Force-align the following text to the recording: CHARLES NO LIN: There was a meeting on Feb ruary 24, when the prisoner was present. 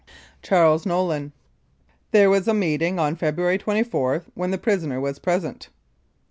CHARLES 0.41 0.83
NO 0.87 1.05
LIN: 1.05 1.31
There 2.09 2.31
was 2.31 2.47
a 2.47 2.55
meeting 2.55 2.97
on 2.97 3.15
Feb 3.15 3.33
ruary 3.35 3.59
24, 3.59 4.23
when 4.33 4.49
the 4.49 4.57
prisoner 4.57 4.99
was 4.99 5.19
present. 5.19 5.69